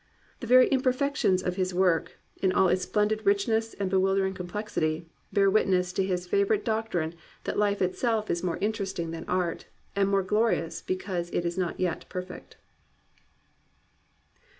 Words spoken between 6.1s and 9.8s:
favour ite doctrine that life itself is more interesting than art,